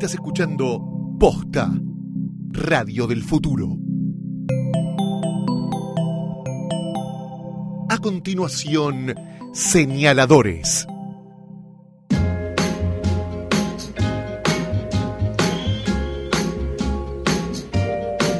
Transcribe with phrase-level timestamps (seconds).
[0.00, 0.80] Estás escuchando
[1.18, 1.70] Posta,
[2.52, 3.76] Radio del Futuro.
[7.90, 9.14] A continuación,
[9.52, 10.86] señaladores.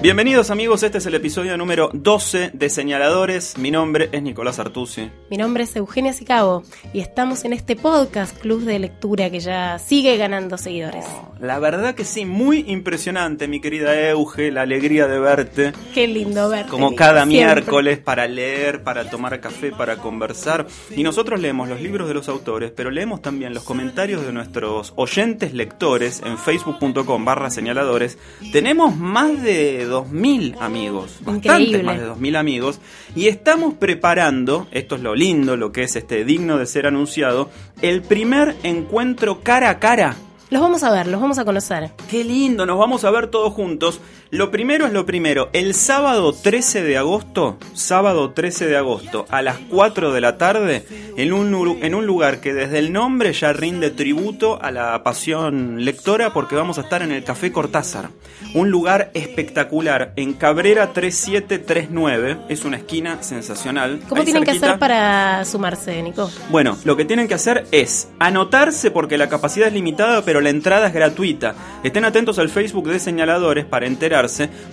[0.03, 3.59] Bienvenidos amigos, este es el episodio número 12 de Señaladores.
[3.59, 5.11] Mi nombre es Nicolás Artusi.
[5.31, 6.63] Mi nombre es Eugenia Sicabo
[6.95, 11.05] y estamos en este podcast Club de Lectura que ya sigue ganando seguidores.
[11.07, 15.73] Oh, la verdad que sí, muy impresionante, mi querida Euge, la alegría de verte.
[15.93, 16.71] Qué lindo verte.
[16.71, 20.67] Como cada miércoles para leer, para tomar café, para conversar.
[20.97, 24.95] Y nosotros leemos los libros de los autores, pero leemos también los comentarios de nuestros
[24.97, 28.17] oyentes lectores en facebook.com barra señaladores.
[28.51, 32.81] Tenemos más de 2.000 amigos, bastante más de 2.000 amigos,
[33.15, 37.51] y estamos preparando, esto es lo lindo, lo que es este digno de ser anunciado,
[37.83, 40.17] el primer encuentro cara a cara
[40.51, 41.93] los vamos a ver, los vamos a conocer.
[42.11, 44.01] Qué lindo, nos vamos a ver todos juntos.
[44.33, 49.43] Lo primero es lo primero, el sábado 13 de agosto, sábado 13 de agosto, a
[49.43, 50.87] las 4 de la tarde,
[51.17, 55.85] en un, en un lugar que desde el nombre ya rinde tributo a la pasión
[55.85, 58.11] lectora porque vamos a estar en el Café Cortázar.
[58.55, 64.01] Un lugar espectacular, en Cabrera 3739, es una esquina sensacional.
[64.09, 66.31] ¿Cómo tienen que hacer para sumarse, Nico?
[66.51, 70.51] Bueno, lo que tienen que hacer es anotarse porque la capacidad es limitada, pero la
[70.51, 71.57] entrada es gratuita.
[71.83, 73.87] Estén atentos al Facebook de señaladores para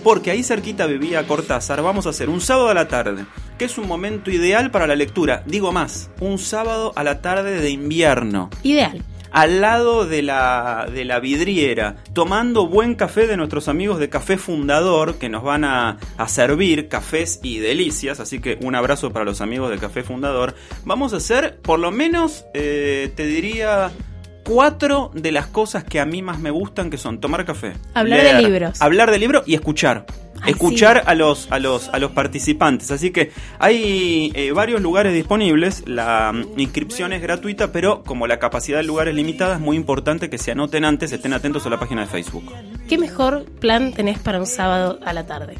[0.02, 1.82] porque ahí cerquita vivía Cortázar.
[1.82, 3.24] Vamos a hacer un sábado a la tarde,
[3.58, 5.42] que es un momento ideal para la lectura.
[5.46, 8.50] Digo más, un sábado a la tarde de invierno.
[8.62, 14.08] Ideal al lado de la, de la vidriera, tomando buen café de nuestros amigos de
[14.08, 19.24] Café Fundador, que nos van a, servir cafés y delicias, así que un abrazo para
[19.24, 20.54] los amigos de Café Fundador.
[20.84, 23.90] Vamos a hacer, por lo menos, eh, te diría,
[24.48, 28.22] cuatro de las cosas que a mí más me gustan, que son tomar café, hablar
[28.22, 30.06] de libros, hablar de libros y escuchar.
[30.46, 32.90] escuchar a los a los a los participantes.
[32.90, 35.82] Así que hay eh, varios lugares disponibles.
[35.86, 40.30] La mm, inscripción es gratuita pero como la capacidad de lugares limitada es muy importante
[40.30, 42.52] que se anoten antes estén atentos a la página de Facebook
[42.88, 45.56] qué mejor plan tenés para un sábado a la tarde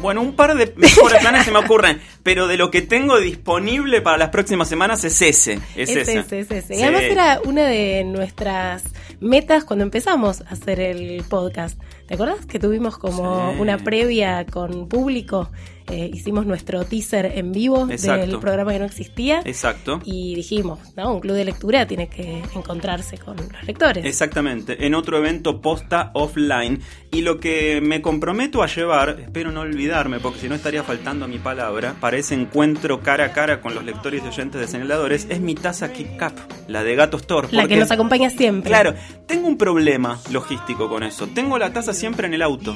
[0.00, 4.00] bueno, un par de mejores planes se me ocurren, pero de lo que tengo disponible
[4.00, 5.60] para las próximas semanas es ese.
[5.76, 6.18] Es, ese.
[6.20, 6.76] ese, es ese.
[6.76, 8.82] Y además era una de nuestras
[9.20, 11.78] metas cuando empezamos a hacer el podcast.
[12.06, 15.50] ¿Te acuerdas que tuvimos como una previa con público?
[15.90, 19.42] Eh, hicimos nuestro teaser en vivo del programa que no existía.
[19.44, 20.00] Exacto.
[20.04, 21.14] Y dijimos, ¿no?
[21.14, 24.04] Un club de lectura tiene que encontrarse con los lectores.
[24.04, 26.80] Exactamente, en otro evento posta offline.
[27.10, 31.26] Y lo que me comprometo a llevar, espero no olvidarme, porque si no estaría faltando
[31.26, 35.26] mi palabra, para ese encuentro cara a cara con los lectores y oyentes de señaladores,
[35.28, 37.48] es mi taza Kick Cup, la de Gato Store.
[37.50, 38.70] La que nos acompaña siempre.
[38.70, 38.94] Claro,
[39.26, 41.26] tengo un problema logístico con eso.
[41.26, 42.74] Tengo la taza siempre en el auto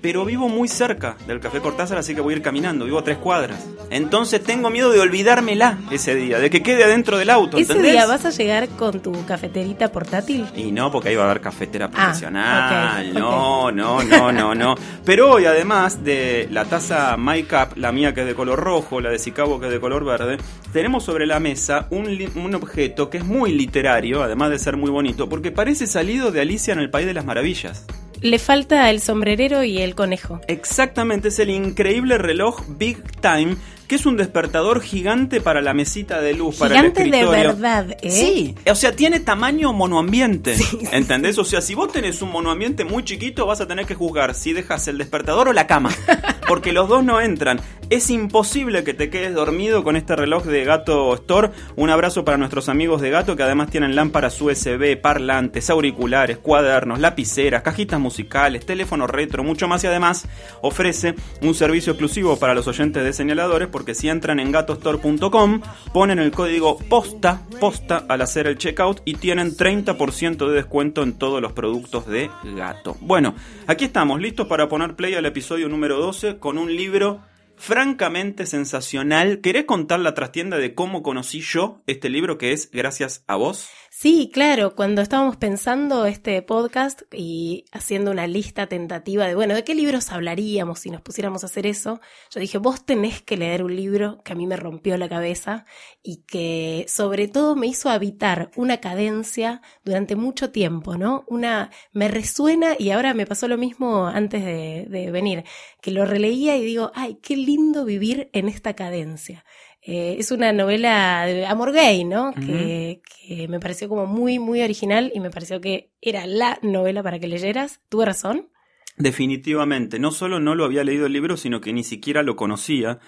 [0.00, 3.04] pero vivo muy cerca del Café Cortázar, así que voy a ir caminando, vivo a
[3.04, 3.64] tres cuadras.
[3.90, 7.58] Entonces tengo miedo de olvidármela ese día, de que quede adentro del auto.
[7.58, 10.48] ¿Ese día vas a llegar con tu cafeterita portátil?
[10.56, 13.14] Y no, porque ahí va a haber cafetera ah, profesional.
[13.14, 14.74] no, no, no, no, no.
[15.04, 19.00] Pero hoy, además de la taza My Cup, la mía que es de color rojo,
[19.00, 20.38] la de Sicabo que es de color verde,
[20.72, 24.90] tenemos sobre la mesa un, un objeto que es muy literario, además de ser muy
[24.90, 27.86] bonito, porque parece salido de Alicia en el País de las Maravillas.
[28.20, 30.40] Le falta el sombrerero y el conejo.
[30.46, 33.56] Exactamente, es el increíble reloj Big Time
[33.90, 37.28] que es un despertador gigante para la mesita de luz, para el escritorio.
[37.32, 38.10] de verdad, ¿eh?
[38.12, 40.54] Sí, o sea, tiene tamaño monoambiente,
[40.92, 41.36] ¿entendés?
[41.38, 44.52] O sea, si vos tenés un monoambiente muy chiquito, vas a tener que juzgar si
[44.52, 45.90] dejas el despertador o la cama,
[46.46, 47.60] porque los dos no entran.
[47.90, 51.50] Es imposible que te quedes dormido con este reloj de Gato Store.
[51.74, 57.00] Un abrazo para nuestros amigos de Gato que además tienen lámparas USB, parlantes, auriculares, cuadernos,
[57.00, 60.28] lapiceras, cajitas musicales, teléfono retro, mucho más y además
[60.62, 65.62] ofrece un servicio exclusivo para los oyentes de señaladores porque si entran en gatostore.com,
[65.94, 71.14] ponen el código POSTA, POSTA al hacer el checkout y tienen 30% de descuento en
[71.14, 72.98] todos los productos de gato.
[73.00, 73.34] Bueno,
[73.66, 77.22] aquí estamos, listos para poner play al episodio número 12 con un libro
[77.56, 79.40] francamente sensacional.
[79.40, 83.70] ¿Querés contar la trastienda de cómo conocí yo este libro que es Gracias a vos?
[83.92, 89.64] Sí, claro, cuando estábamos pensando este podcast y haciendo una lista tentativa de, bueno, ¿de
[89.64, 92.00] qué libros hablaríamos si nos pusiéramos a hacer eso?
[92.30, 95.64] Yo dije, vos tenés que leer un libro que a mí me rompió la cabeza
[96.04, 101.24] y que sobre todo me hizo habitar una cadencia durante mucho tiempo, ¿no?
[101.26, 105.44] Una, me resuena y ahora me pasó lo mismo antes de, de venir,
[105.82, 109.44] que lo releía y digo, ay, qué lindo vivir en esta cadencia
[109.82, 112.34] Eh, es una novela de amor gay, ¿no?
[112.34, 117.02] Que, que me pareció como muy, muy original y me pareció que era la novela
[117.02, 117.80] para que leyeras.
[117.88, 118.50] ¿Tuve razón?
[118.96, 122.98] Definitivamente, no solo no lo había leído el libro, sino que ni siquiera lo conocía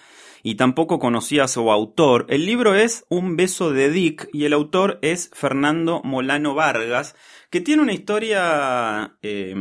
[0.42, 2.26] y tampoco conocía a su autor.
[2.28, 7.14] El libro es Un beso de Dick y el autor es Fernando Molano Vargas,
[7.50, 9.54] que tiene una historia eh,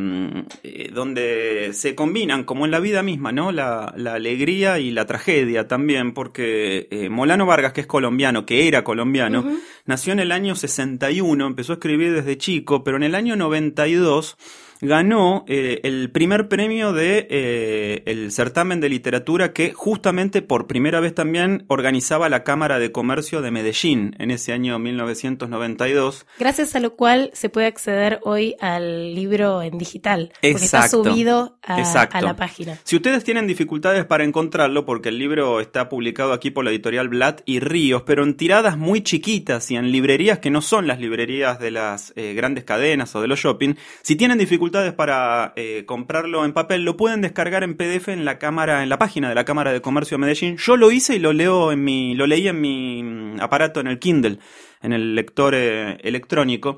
[0.64, 3.52] eh, donde se combinan, como en la vida misma, ¿no?
[3.52, 8.68] La, la alegría y la tragedia también, porque eh, Molano Vargas, que es colombiano, que
[8.68, 9.46] era colombiano.
[9.86, 14.38] Nació en el año 61, empezó a escribir desde chico, pero en el año 92
[14.82, 21.00] ganó eh, el primer premio de eh, el certamen de literatura que justamente por primera
[21.00, 26.26] vez también organizaba la Cámara de Comercio de Medellín en ese año 1992.
[26.40, 30.34] Gracias a lo cual se puede acceder hoy al libro en digital.
[30.42, 32.18] Porque está Exacto, subido a, exacto.
[32.18, 32.80] a la página.
[32.84, 37.10] Si ustedes tienen dificultades para encontrarlo, porque el libro está publicado aquí por la editorial
[37.10, 41.00] Blatt y Ríos, pero en tiradas muy chiquitas y en librerías que no son las
[41.00, 45.84] librerías de las eh, grandes cadenas o de los shopping, si tienen dificultades para eh,
[45.86, 49.36] comprarlo en papel, lo pueden descargar en PDF en la cámara, en la página de
[49.36, 50.58] la Cámara de Comercio de Medellín.
[50.58, 53.88] Yo lo hice y lo leo en mi, lo leí en mi mm, aparato, en
[53.88, 54.40] el Kindle,
[54.82, 56.78] en el lector eh, electrónico.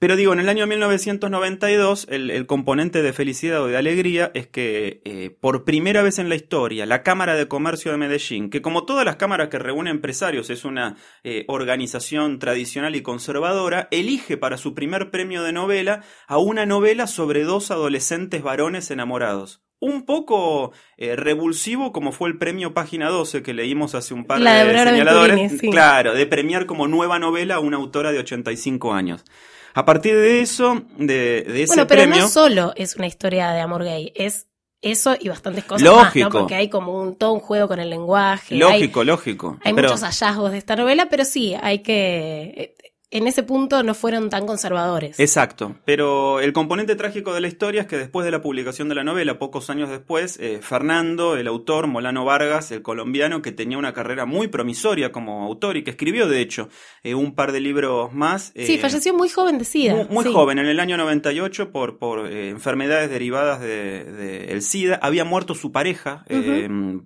[0.00, 4.46] Pero digo, en el año 1992, el, el componente de felicidad o de alegría es
[4.46, 8.62] que eh, por primera vez en la historia, la Cámara de Comercio de Medellín, que
[8.62, 14.38] como todas las cámaras que reúnen empresarios es una eh, organización tradicional y conservadora, elige
[14.38, 19.60] para su primer premio de novela a una novela sobre dos adolescentes varones enamorados.
[19.80, 24.40] Un poco eh, revulsivo como fue el premio Página 12 que leímos hace un par
[24.40, 25.58] La de de señaladores.
[25.60, 25.68] Sí.
[25.68, 29.26] Claro, de premiar como nueva novela a una autora de 85 años.
[29.74, 32.22] A partir de eso, de, de ese Bueno, pero premio.
[32.22, 34.46] no solo es una historia de amor gay, es
[34.82, 36.24] eso y bastantes cosas Lógico.
[36.26, 36.40] más, ¿no?
[36.40, 38.54] Porque hay como un, todo un juego con el lenguaje.
[38.54, 39.58] hay- Lógico, lógico.
[39.62, 42.74] Hay, Pero- muchos hallazgos de esta novela, pero sí, hay que...
[43.12, 45.18] En ese punto no fueron tan conservadores.
[45.18, 48.94] Exacto, pero el componente trágico de la historia es que después de la publicación de
[48.94, 53.78] la novela, pocos años después, eh, Fernando, el autor, Molano Vargas, el colombiano, que tenía
[53.78, 56.68] una carrera muy promisoria como autor y que escribió, de hecho,
[57.02, 58.52] eh, un par de libros más.
[58.54, 59.96] sí, eh, falleció muy joven de SIDA.
[59.96, 60.32] Muy, muy sí.
[60.32, 65.00] joven, en el año 98, por, por enfermedades derivadas del de, el SIDA.
[65.02, 66.24] Había muerto su pareja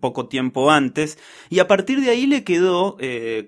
[0.00, 1.18] poco tiempo antes.
[1.48, 2.98] Y a partir de ahí le quedó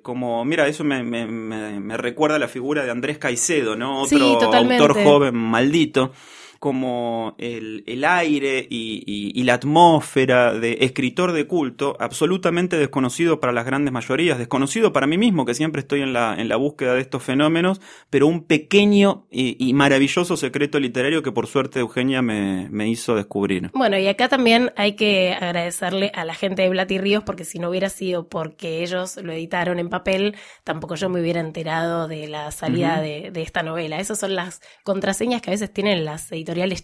[0.00, 4.02] como, mira, eso me, me, me, me recuerda a la figura de Andrés Caicedo, ¿no?
[4.02, 6.12] Otro autor joven maldito
[6.58, 13.40] como el, el aire y, y- y la atmósfera de escritor de culto, absolutamente desconocido
[13.40, 16.56] para las grandes mayorías, desconocido para mí mismo, que siempre estoy en la, en la
[16.56, 17.80] búsqueda de estos fenómenos,
[18.10, 23.14] pero un pequeño y, y maravilloso secreto literario que por suerte Eugenia me, me hizo
[23.14, 23.70] descubrir.
[23.74, 27.44] Bueno, y acá también hay que agradecerle a la gente de Blat y Ríos, porque
[27.44, 32.08] si no hubiera sido porque ellos lo editaron en papel, tampoco yo me hubiera enterado
[32.08, 33.98] de la salida de, de esta novela.
[33.98, 36.30] Esas son las contraseñas que a veces tienen las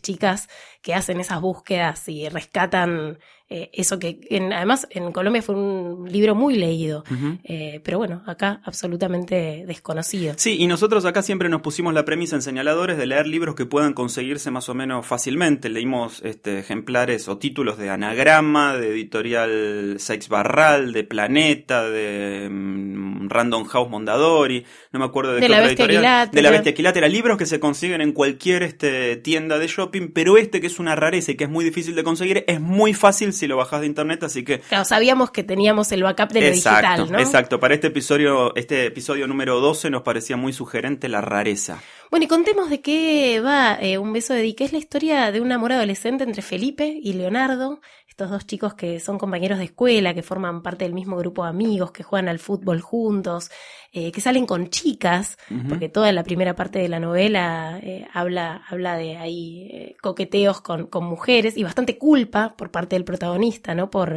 [0.01, 0.49] chicas
[0.83, 3.19] que hacen esas búsquedas y rescatan
[3.55, 7.05] eh, eso que en- además en Colombia fue un libro muy leído.
[7.45, 10.35] Eh, pero bueno, acá absolutamente desconocido.
[10.37, 13.67] Sí, y nosotros acá siempre nos pusimos la premisa en señaladores de leer libros que
[13.67, 15.69] puedan conseguirse más o menos fácilmente.
[15.69, 23.29] Leímos este, ejemplares o títulos de Anagrama, de Editorial Seix Barral, de Planeta, de mm,
[23.29, 26.31] Random House Mondadori, no me acuerdo de, De qué La otra Bestia editorial.
[26.31, 30.37] De La Bestia Equilátera, libros que se consiguen en cualquier este, tienda de shopping, pero
[30.39, 33.33] este que es una rareza y que es muy difícil de conseguir, es muy fácil
[33.43, 36.47] si lo bajas de internet, así que Claro, sabíamos que teníamos el backup de lo
[36.47, 37.19] exacto, digital, ¿no?
[37.19, 37.59] exacto.
[37.59, 41.83] Para este episodio, este episodio número 12 nos parecía muy sugerente la rareza.
[42.09, 44.61] Bueno, y contemos de qué va eh, Un beso de Dick.
[44.61, 47.81] Es la historia de un amor adolescente entre Felipe y Leonardo,
[48.13, 51.49] estos dos chicos que son compañeros de escuela, que forman parte del mismo grupo de
[51.49, 53.51] amigos, que juegan al fútbol juntos,
[53.91, 58.65] eh, que salen con chicas, porque toda la primera parte de la novela eh, habla,
[58.69, 63.75] habla de ahí eh, coqueteos con, con mujeres y bastante culpa por parte del protagonista,
[63.75, 63.89] ¿no?
[63.89, 64.13] Por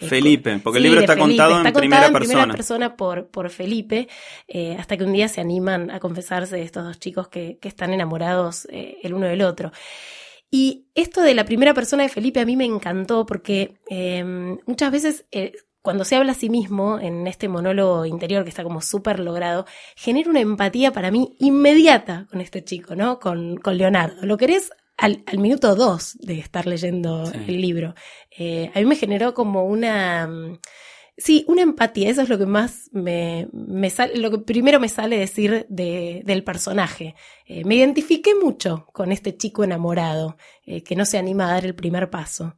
[0.00, 1.28] eh, Felipe, porque el libro de está Felipe.
[1.36, 2.32] contado Está en primera en persona.
[2.38, 4.08] primera persona por, por Felipe,
[4.78, 8.66] hasta que un día se animan a confesarse estos dos chicos que, que están enamorados
[8.70, 9.70] el uno del otro.
[10.56, 14.22] Y esto de la primera persona de Felipe a mí me encantó porque eh,
[14.68, 15.50] muchas veces eh,
[15.82, 19.66] cuando se habla a sí mismo en este monólogo interior que está como súper logrado,
[19.96, 23.18] genera una empatía para mí inmediata con este chico, ¿no?
[23.18, 24.24] Con, con Leonardo.
[24.24, 27.36] Lo querés al, al minuto dos de estar leyendo Sí.
[27.48, 27.96] el libro.
[28.30, 30.28] Eh, a mí me generó como una...
[31.16, 34.88] Sí, una empatía, eso es lo que más me, me sale, lo que primero me
[34.88, 37.14] sale decir de, del personaje.
[37.46, 41.64] Eh, me identifiqué mucho con este chico enamorado, eh, que no se anima a dar
[41.64, 42.56] el primer paso,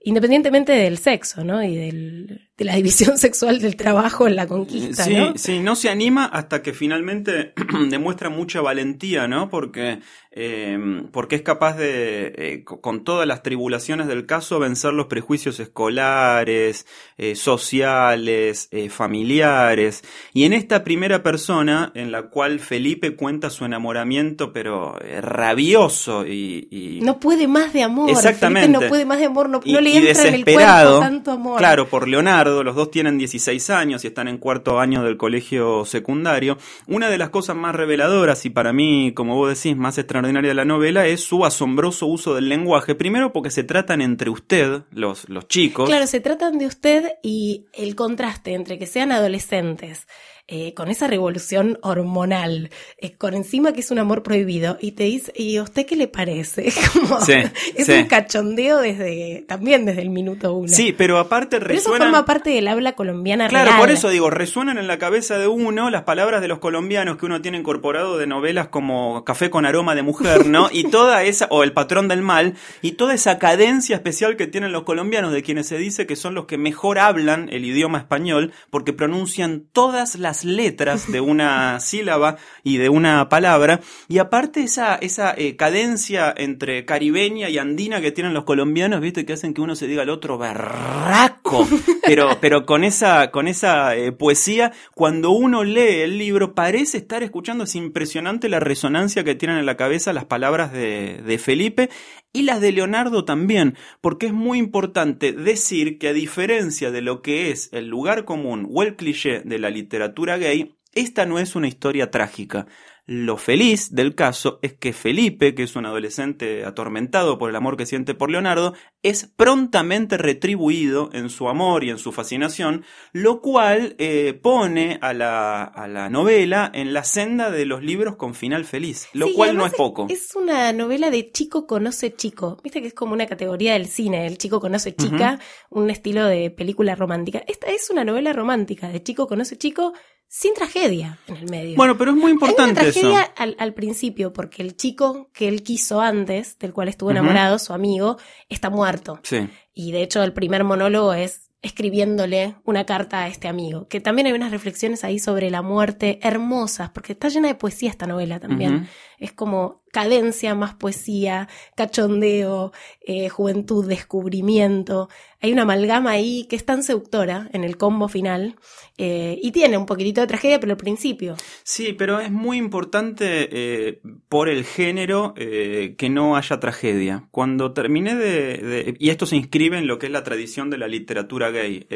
[0.00, 1.62] independientemente del sexo, ¿no?
[1.62, 5.32] Y del, de la división sexual del trabajo en la conquista, sí, ¿no?
[5.36, 7.52] Sí, no se anima hasta que finalmente
[7.90, 9.50] demuestra mucha valentía, ¿no?
[9.50, 10.78] Porque, eh,
[11.12, 16.86] porque es capaz de, eh, con todas las tribulaciones del caso, vencer los prejuicios escolares,
[17.18, 20.02] eh, sociales, familiares.
[20.32, 26.68] Y en esta primera persona, en la cual Felipe cuenta su enamoramiento, pero rabioso y,
[26.70, 27.00] y...
[27.02, 28.10] No puede más de amor.
[28.10, 28.66] Exactamente.
[28.68, 31.30] Felipe no puede más de amor, no, y- no le entra en el cuerpo tanto
[31.32, 31.58] amor.
[31.58, 35.84] Claro, por Leonardo, los dos tienen 16 años y están en cuarto año del colegio
[35.84, 36.58] secundario.
[36.86, 40.54] Una de las cosas más reveladoras y para mí, como vos decís, más extraordinaria de
[40.54, 42.94] la novela es su asombroso uso del lenguaje.
[42.94, 45.88] Primero porque se tratan entre usted, los, los chicos.
[45.88, 50.06] Claro, se tratan de usted y el contraste entre que sean adolescentes,
[50.46, 55.04] eh, con esa revolución hormonal, eh, con encima que es un amor prohibido, y te
[55.04, 56.72] dice, ¿y a usted qué le parece?
[56.92, 57.32] Como, Sí,
[57.76, 57.92] es sí.
[57.92, 60.68] un cachondeo desde, también desde el minuto uno.
[60.68, 63.80] Sí, pero aparte Pero eso forma parte del habla colombiana Claro, real.
[63.80, 67.26] por eso digo, resuenan en la cabeza de uno las palabras de los colombianos que
[67.26, 70.68] uno tiene incorporado de novelas como Café con aroma de mujer, ¿no?
[70.72, 74.72] Y toda esa, o El patrón del mal, y toda esa cadencia especial que tienen
[74.72, 78.52] los colombianos, de quienes se dice que son los que mejor hablan el idioma español,
[78.70, 84.96] porque pronuncian todas las letras de una sílaba y de una palabra, y aparte esa,
[84.96, 89.60] esa eh, cadencia entre caribeña y andina que tienen los colombianos, viste, que hacen que
[89.60, 91.68] uno se diga al otro berraco,
[92.06, 97.22] pero, pero con esa, con esa eh, poesía, cuando uno lee el libro, parece estar
[97.22, 101.90] escuchando, es impresionante la resonancia que tienen en la cabeza las palabras de, de Felipe
[102.34, 107.22] y las de Leonardo también, porque es muy importante decir que a diferencia de lo
[107.22, 111.56] que es el lugar común o el cliché de la literatura gay, esta no es
[111.56, 112.66] una historia trágica.
[113.06, 117.76] Lo feliz del caso es que Felipe, que es un adolescente atormentado por el amor
[117.76, 118.72] que siente por Leonardo,
[119.02, 122.82] es prontamente retribuido en su amor y en su fascinación,
[123.12, 128.16] lo cual eh, pone a la, a la novela en la senda de los libros
[128.16, 130.06] con final feliz, lo Sí, cual no es poco.
[130.08, 132.58] Es una novela de chico conoce chico.
[132.64, 136.50] Viste que es como una categoría del cine, el chico conoce chica, un estilo de
[136.50, 137.44] película romántica.
[137.46, 139.92] Esta es una novela romántica de chico conoce chico
[140.36, 141.76] sin tragedia en el medio.
[141.76, 143.00] Bueno, pero es muy Hay una importante eso.
[143.00, 147.60] tragedia al, al principio, porque el chico que él quiso antes, del cual estuvo enamorado,
[147.60, 149.20] su amigo, está muerto.
[149.22, 149.48] Sí.
[149.74, 154.26] Y de hecho el primer monólogo es escribiéndole una carta a este amigo, que también
[154.26, 158.40] hay unas reflexiones ahí sobre la muerte hermosas, porque está llena de poesía esta novela
[158.40, 158.88] también.
[159.18, 162.72] Es como cadencia más poesía, cachondeo,
[163.06, 165.08] eh, juventud, descubrimiento.
[165.40, 168.56] Hay una amalgama ahí que es tan seductora en el combo final
[168.98, 171.36] eh, y tiene un poquitito de tragedia, pero al principio.
[171.62, 177.28] Sí, pero es muy importante eh, por el género que no haya tragedia.
[177.30, 180.78] Cuando terminé de, de- Y esto se inscribe en lo que es la tradición de
[180.78, 181.86] la literatura gay.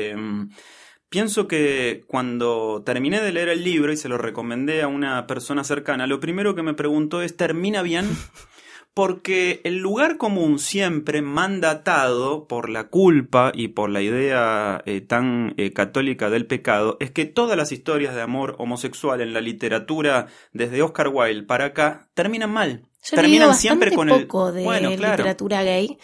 [1.08, 5.64] Pienso que cuando terminé de leer el libro y se lo recomendé a una persona
[5.64, 8.08] cercana, lo primero que me preguntó es, ¿termina bien?
[8.94, 15.54] Porque el lugar común siempre mandatado por la culpa y por la idea eh, tan
[15.56, 20.26] eh, católica del pecado es que todas las historias de amor homosexual en la literatura
[20.52, 22.88] desde Oscar Wilde para acá terminan mal.
[23.04, 25.16] Yo terminan siempre con el poco de bueno, claro.
[25.18, 25.96] literatura gay.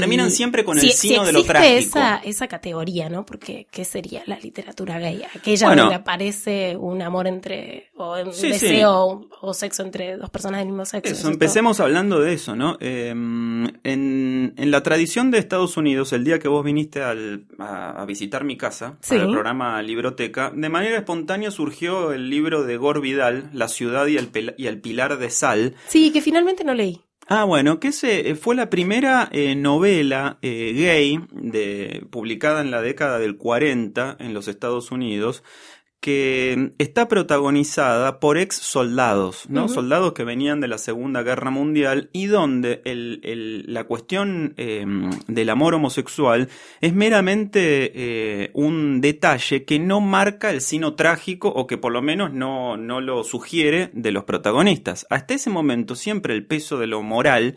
[0.00, 1.78] Terminan siempre con el si sino de lo trágico.
[1.78, 3.24] Esa, esa categoría, ¿no?
[3.24, 5.22] Porque, ¿qué sería la literatura gay?
[5.34, 5.82] Aquella Bueno.
[5.82, 8.66] donde aparece un amor entre, o un Sí, sí.
[8.66, 11.12] deseo o sexo entre dos personas del mismo sexo.
[11.12, 12.76] Eso, ¿no es empecemos hablando de eso, ¿no?
[12.80, 18.02] Eh, en, en la tradición de Estados Unidos, el día que vos viniste al- a,
[18.02, 19.10] a visitar mi casa, Sí.
[19.14, 24.06] para el programa Libroteca, de manera espontánea surgió el libro de Gore Vidal, La ciudad
[24.06, 25.74] y el, pel- y el pilar de sal.
[25.88, 27.00] Sí, que finalmente no leí.
[27.26, 32.70] Ah, bueno, que ese eh, fue la primera eh, novela eh, gay de, publicada en
[32.70, 35.42] la década del 40 en los Estados Unidos
[36.04, 39.46] que está protagonizada por ex soldados.
[39.68, 44.84] Soldados que venían de la Segunda Guerra Mundial y donde el, el- la cuestión eh,
[45.28, 46.50] del amor homosexual
[46.82, 52.02] es meramente eh, un detalle que no marca el sino trágico o que por lo
[52.02, 55.06] menos no, no lo sugiere de los protagonistas.
[55.08, 57.56] Hasta ese momento siempre el peso de lo moral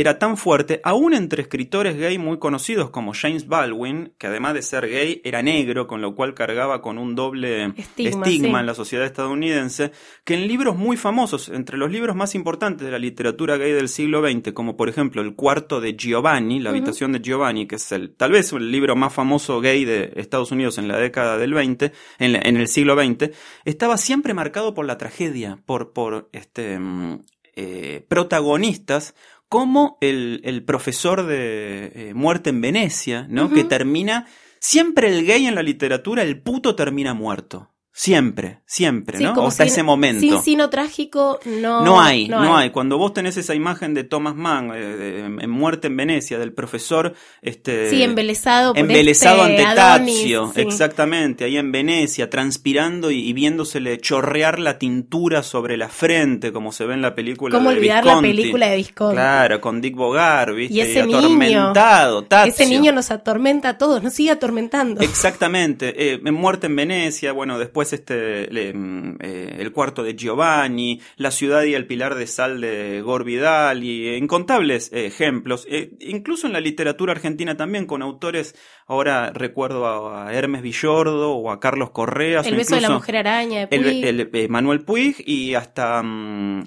[0.00, 4.62] era tan fuerte, aún entre escritores gay muy conocidos como James Baldwin, que además de
[4.62, 8.60] ser gay era negro, con lo cual cargaba con un doble Estigma, estigma sí.
[8.60, 9.90] en la sociedad estadounidense,
[10.24, 13.88] que en libros muy famosos, entre los libros más importantes de la literatura gay del
[13.88, 17.92] siglo XX, como por ejemplo El cuarto de Giovanni, La habitación de Giovanni, que es
[17.92, 21.54] el tal vez el libro más famoso gay de Estados Unidos en la década del
[21.54, 23.30] 20, en, la- en el siglo XX,
[23.64, 27.20] estaba siempre marcado por la tragedia, por, por este, mm,
[27.60, 29.14] eh, protagonistas
[29.48, 33.52] como el, el profesor de eh, Muerte en Venecia, ¿no?
[33.52, 34.26] Que termina
[34.60, 37.70] Siempre el gay en la literatura, el puto termina muerto.
[38.00, 39.34] Siempre, siempre, Sí, ¿no?
[39.34, 40.20] como Hasta ese momento.
[40.20, 41.84] Sin sino trágico, no.
[41.84, 42.70] No hay, no, hay.
[42.70, 46.52] Cuando vos tenés esa imagen de Thomas Mann, eh, de- en Muerte en Venecia, del
[46.52, 50.60] profesor, este, Sí, embelesado por embelesado este ante Adonis, Tazio, sí.
[50.60, 56.70] exactamente, ahí en Venecia, transpirando y, y viéndosele chorrear la tintura sobre la frente, como
[56.70, 58.28] se ve en la película ¿Cómo de olvidar la Visconti.
[58.28, 59.14] película de Visconti?
[59.16, 60.72] Claro, con Dick Bogart, ¿viste?
[60.74, 62.52] Y ese niño, atormentado, Tazio.
[62.52, 65.00] Ese niño nos atormenta a todos, nos sigue atormentando.
[65.00, 70.14] Exactamente, eh, en Muerte en Venecia, bueno, después este le- mm, eh, El cuarto de
[70.14, 75.66] Giovanni, La ciudad y el pilar de sal de Gore Vidal y incontables eh, ejemplos,
[75.70, 78.54] eh, incluso en la literatura argentina también con autores,
[78.86, 83.16] ahora recuerdo a, a Hermes Villordo o a Carlos Correas, el beso de la mujer
[83.16, 83.82] araña de el-
[84.30, 84.34] Puig.
[84.44, 86.62] el, Manuel Puig y hasta mm,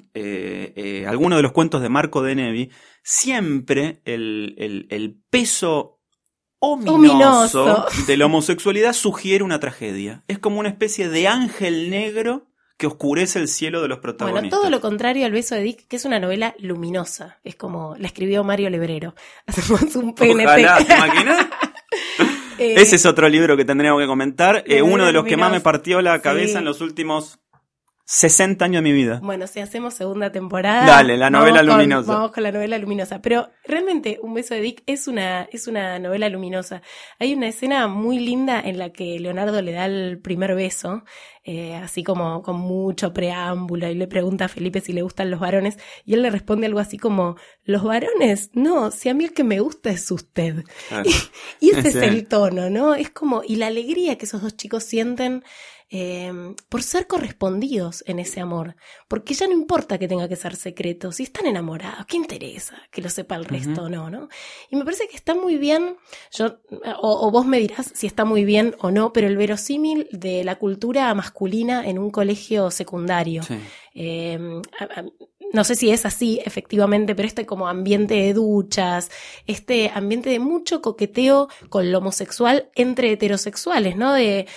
[1.07, 2.69] algunos de los cuentos de Marco de Nevi,
[3.03, 6.00] siempre el peso
[6.61, 6.93] ominoso,
[7.63, 7.85] Ominoso.
[8.07, 10.23] de la homosexualidad sugiere una tragedia.
[10.27, 14.59] Es como una especie de ángel negro que oscurece el cielo de los Bueno, protagonistas.
[14.59, 17.39] todo lo contrario al beso de Dick, que es una novela luminosa.
[17.43, 19.13] Es como la escribió Mario Lebrero.
[19.47, 20.45] Hacemos un PNT.
[20.45, 21.47] Ojalá, ¿te imaginas?
[22.57, 24.63] Eh, Ese es otro libro que tendríamos que comentar.
[24.67, 26.57] Eh, uno de los que más me partió la cabeza Sí.
[26.59, 27.39] en los últimos
[28.13, 29.21] 60 años de mi vida.
[29.23, 30.85] Bueno, si hacemos segunda temporada.
[30.85, 32.13] Dale, la novela vamos con- luminosa.
[32.13, 33.21] vamos con la novela luminosa.
[33.21, 36.81] Pero realmente, Un beso de Dick es una, es una novela luminosa.
[37.19, 41.05] Hay una escena muy linda en la que Leonardo le da el primer beso,
[41.45, 45.39] eh, así como con mucho preámbulo, y le pregunta a Felipe si le gustan los
[45.39, 48.49] varones, y él le responde algo así como, ¿los varones?
[48.53, 50.65] No, si a mí el que me gusta es usted.
[50.89, 51.09] Claro.
[51.61, 51.97] Y ese Sí.
[51.97, 52.93] es el tono, ¿no?
[52.93, 55.43] Es como, y la alegría que esos dos chicos sienten
[55.93, 56.31] eh,
[56.69, 58.75] por ser correspondidos en ese amor.
[59.09, 61.11] Porque ya no importa que tenga que ser secreto.
[61.11, 64.29] Si están enamorados, ¿qué interesa que lo sepa el resto o no, no?
[64.69, 65.97] Y me parece que está muy bien,
[66.31, 66.59] yo,
[67.01, 70.43] o, o vos me dirás si está muy bien o no, pero el verosímil de
[70.45, 73.43] la cultura masculina en un colegio secundario.
[73.43, 73.55] Sí.
[73.93, 74.39] Eh,
[74.79, 75.03] a-
[75.53, 79.11] no sé si es así efectivamente, pero este como ambiente de duchas,
[79.47, 84.13] este ambiente de mucho coqueteo con lo homosexual entre heterosexuales, ¿no?
[84.13, 84.47] De,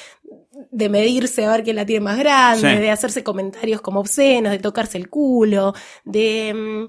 [0.70, 2.80] de medirse a ver quién la tiene más grande, Sí.
[2.80, 6.88] de hacerse comentarios como obscenos, de tocarse el culo, de, mm,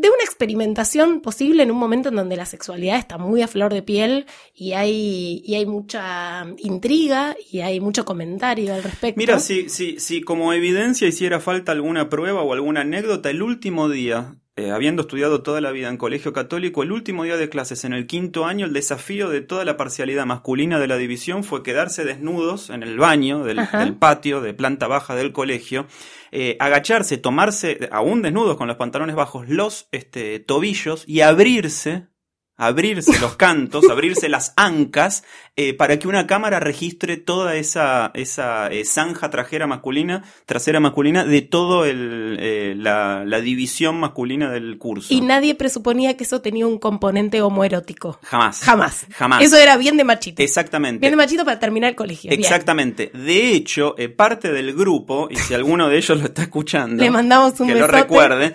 [0.00, 3.74] de una experimentación posible en un momento en donde la sexualidad está muy a flor
[3.74, 4.24] de piel
[4.54, 9.18] y hay, y hay mucha intriga y hay mucho comentario al respecto.
[9.18, 13.90] Mira, si, si, si como evidencia hiciera falta alguna prueba o alguna anécdota, el último
[13.90, 17.84] día, eh, habiendo estudiado toda la vida en colegio católico, el último día de clases
[17.84, 21.62] en el quinto año, el desafío de toda la parcialidad masculina de la división fue
[21.62, 23.66] quedarse desnudos en el baño del,
[23.98, 25.86] patio de planta baja del colegio,
[26.32, 32.08] eh, agacharse, tomarse, aún desnudos con los pantalones bajos, los este, tobillos y abrirse
[32.66, 35.24] abrirse los cantos, abrirse las ancas,
[35.56, 41.24] eh, para que una cámara registre toda esa, esa eh, zanja trajera masculina, trasera masculina,
[41.24, 45.12] de todo el, eh, la, la división masculina del curso.
[45.12, 48.18] Y nadie presuponía que eso tenía un componente homoerótico.
[48.22, 48.60] Jamás.
[48.60, 49.06] Jamás.
[49.10, 49.42] Jamás.
[49.42, 50.42] Eso era bien de machito.
[50.42, 51.00] Exactamente.
[51.00, 52.30] Bien de machito para terminar el colegio.
[52.30, 52.40] Bien.
[52.40, 53.10] Exactamente.
[53.12, 57.58] De hecho, parte del grupo, y si alguno de ellos lo está escuchando, Le mandamos
[57.60, 58.54] un que lo recuerde,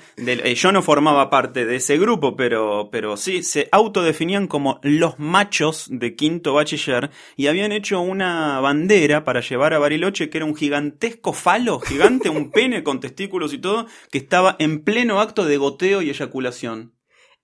[0.55, 3.67] yo no formaba parte de ese grupo, pero, pero sí, se
[3.97, 9.79] autodefinían como los machos de quinto bachiller y habían hecho una bandera para llevar a
[9.79, 14.55] Bariloche que era un gigantesco falo, gigante, un pene con testículos y todo, que estaba
[14.59, 16.93] en pleno acto de goteo y eyaculación.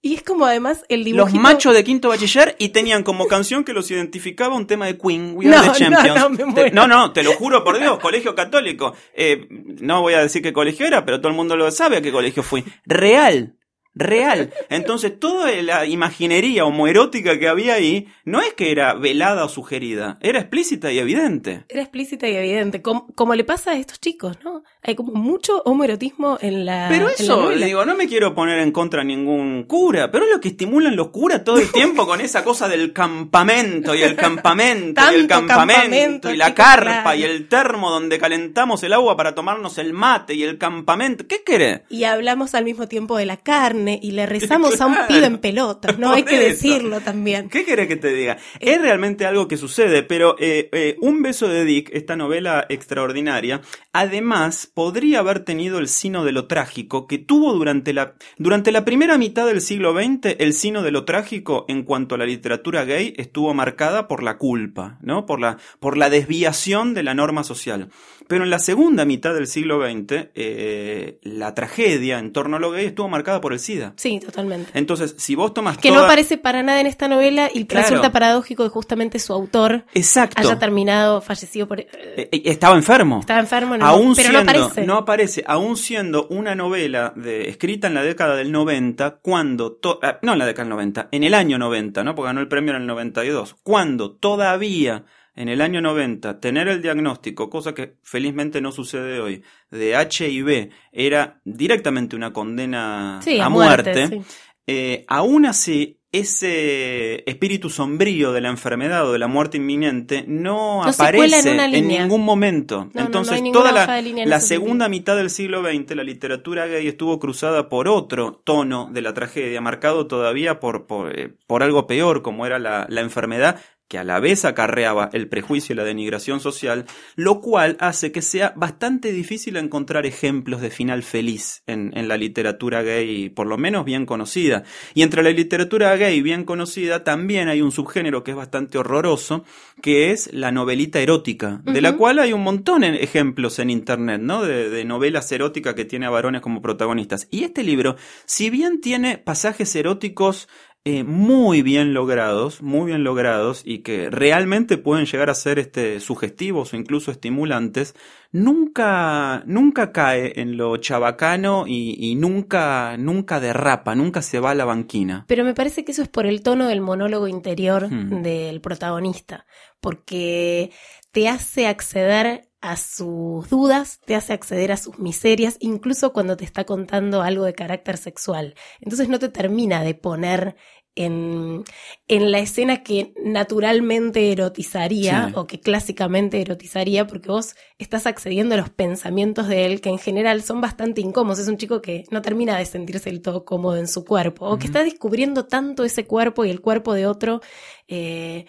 [0.05, 1.39] Y es como además el Los dibujito...
[1.39, 5.31] machos de quinto bachiller y tenían como canción que los identificaba un tema de Queen,
[5.35, 6.37] We No, Are the no, Champions.
[6.37, 6.75] Te- muero.
[6.75, 8.93] no, no, te lo juro por Dios, colegio católico.
[9.15, 12.01] Eh, no voy a decir qué colegio era, pero todo el mundo lo sabe a
[12.01, 12.65] qué colegio fui.
[12.85, 13.55] Real.
[13.95, 14.51] Real.
[14.69, 20.17] Entonces, toda la imaginería homoerótica que había ahí no es que era velada o sugerida,
[20.21, 21.63] era explícita y evidente.
[21.69, 24.63] Era explícita y evidente, como, como le pasa a estos chicos, ¿no?
[24.81, 27.65] Hay como mucho homoerotismo en la Pero la eso, novela.
[27.65, 30.95] digo, no me quiero poner en contra a ningún cura, pero es lo que estimulan
[30.95, 35.27] los curas todo el tiempo con esa cosa del campamento y el campamento y el
[35.27, 37.17] campamento, campamento, y la carpa claro.
[37.17, 41.27] y el termo donde calentamos el agua para tomarnos el mate y el campamento.
[41.27, 41.81] ¿Qué querés?
[41.89, 45.37] Y hablamos al mismo tiempo de la carne y le rezamos a un pibe en
[45.37, 46.07] pelotas, ¿no?
[46.07, 46.67] Por Hay que eso.
[46.67, 47.49] decirlo también.
[47.49, 48.37] ¿Qué querés que te diga?
[48.59, 53.61] Es realmente algo que sucede, pero eh, eh, Un beso de Dick, esta novela extraordinaria,
[53.91, 58.85] además podría haber tenido el sino de lo trágico que tuvo durante la, durante la
[58.85, 62.85] primera mitad del siglo XX, el sino de lo trágico en cuanto a la literatura
[62.85, 65.25] gay estuvo marcada por la culpa, ¿no?
[65.25, 67.89] Por la, por la desviación de la norma social.
[68.27, 72.71] Pero en la segunda mitad del siglo XX, eh, la tragedia en torno a lo
[72.71, 73.93] gay estuvo marcada por el SIDA.
[73.97, 74.71] Sí, totalmente.
[74.73, 77.87] Entonces, si vos tomas Que toda- no aparece para nada en esta novela y Claro.
[77.87, 80.41] resulta paradójico que justamente su autor Exacto.
[80.41, 81.79] haya terminado fallecido por...
[81.79, 83.19] Eh, eh, estaba enfermo.
[83.19, 84.91] Estaba enfermo, no, aún pero siendo, no aparece.
[84.91, 90.33] aparece, aún siendo una novela de, escrita en la década del 90, cuando, to- no
[90.33, 92.15] en la década del 90, en el año 90, ¿no?
[92.15, 95.03] Porque ganó el premio en el 92, cuando todavía
[95.35, 100.69] en el año 90 tener el diagnóstico, cosa que felizmente no sucede hoy, de HIV
[100.91, 104.35] era directamente una condena Sí, a, muerte, muerte, sí.
[104.67, 110.83] eh, aún así ese espíritu sombrío de la enfermedad o de la muerte inminente no,
[110.83, 112.85] aparece en ningún momento.
[112.85, 116.87] No, no, no Entonces, toda la, en segunda mitad del siglo XX, la literatura gay
[116.87, 121.87] estuvo cruzada por otro tono de la tragedia, marcado todavía por, por, eh, por algo
[121.87, 123.59] peor, como era la, la enfermedad
[123.93, 128.23] que a la vez acarreaba el prejuicio y la denigración social, lo cual hace que
[128.23, 133.59] sea bastante difícil encontrar ejemplos de final feliz en, en la literatura gay, por lo
[133.59, 134.63] menos bien conocida.
[134.95, 139.43] Y entre la literatura gay bien conocida también hay un subgénero que es bastante horroroso,
[139.79, 144.19] que es la novelita erótica, de la cual hay un montón de ejemplos en internet,
[144.19, 144.41] ¿no?
[144.41, 147.27] De, de novelas eróticas que tiene a varones como protagonistas.
[147.29, 150.47] Y este libro, si bien tiene pasajes eróticos
[150.85, 155.99] eh, muy bien logrados, muy bien logrados y que realmente pueden llegar a ser este,
[155.99, 157.95] sugestivos o incluso estimulantes,
[158.31, 164.55] nunca, nunca cae en lo chabacano y, y nunca, nunca derrapa, nunca se va a
[164.55, 165.25] la banquina.
[165.27, 168.21] Pero me parece que eso es por el tono del monólogo interior Hmm.
[168.21, 169.45] del protagonista,
[169.79, 170.71] porque
[171.11, 176.45] te hace acceder a sus dudas, te hace acceder a sus miserias, incluso cuando te
[176.45, 178.55] está contando algo de carácter sexual.
[178.79, 180.55] Entonces no te termina de poner
[180.95, 181.63] en,
[182.07, 185.33] en la escena que naturalmente erotizaría Sí.
[185.35, 189.97] o que clásicamente erotizaría, porque vos estás accediendo a los pensamientos de él, que en
[189.99, 191.39] general son bastante incómodos.
[191.39, 194.57] Es un chico que no termina de sentirse del todo cómodo en su cuerpo, o
[194.57, 197.41] que está descubriendo tanto ese cuerpo y el cuerpo de otro.
[197.89, 198.45] eh,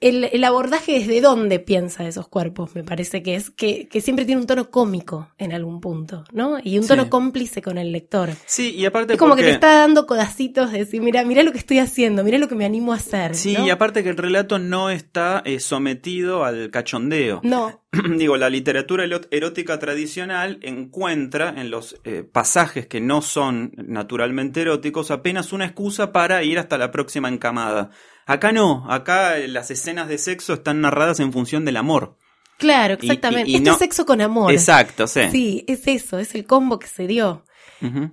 [0.00, 4.24] el, el abordaje desde dónde piensa esos cuerpos, me parece que es que, que siempre
[4.24, 6.58] tiene un tono cómico en algún punto, ¿no?
[6.62, 7.10] Y un tono Sí.
[7.10, 8.30] cómplice con el lector.
[8.46, 11.52] Sí, y aparte Es como que te está dando codacitos de decir, mira, mira lo
[11.52, 13.34] que estoy haciendo, mira lo que me animo a hacer.
[13.34, 13.66] Sí, ¿no?
[13.66, 17.40] y aparte que el relato no está eh, sometido al cachondeo.
[17.44, 17.82] No,
[18.16, 25.10] Digo, la literatura erótica tradicional encuentra en los eh, pasajes que no son naturalmente eróticos
[25.10, 27.90] apenas una excusa para ir hasta la próxima encamada.
[28.26, 32.16] Acá no, acá las escenas de sexo están narradas en función del amor.
[32.58, 33.50] claro, exactamente.
[33.50, 34.50] y- y Esto no- es sexo con amor.
[34.52, 35.20] Exacto, sí.
[35.30, 37.44] Sí, es eso, es el combo que se dio.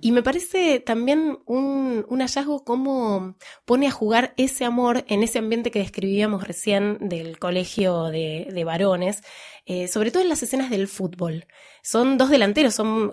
[0.00, 5.38] Y me parece también un, un hallazgo cómo pone a jugar ese amor en ese
[5.38, 9.22] ambiente que describíamos recién del colegio de, de varones,
[9.66, 11.46] eh, sobre todo en las escenas del fútbol.
[11.82, 13.10] Son dos delanteros, son